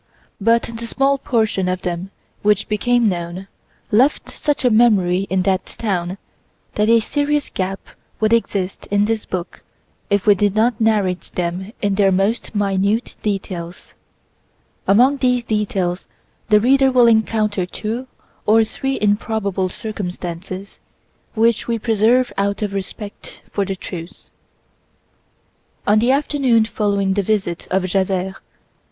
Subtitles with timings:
[0.41, 2.09] But the small portion of them
[2.41, 3.47] which became known
[3.91, 6.17] left such a memory in that town
[6.73, 7.79] that a serious gap
[8.19, 9.63] would exist in this book
[10.09, 13.93] if we did not narrate them in their most minute details.
[14.87, 16.07] Among these details
[16.49, 18.07] the reader will encounter two
[18.47, 20.79] or three improbable circumstances,
[21.35, 24.31] which we preserve out of respect for the truth.
[25.85, 28.35] On the afternoon following the visit of Javert, M.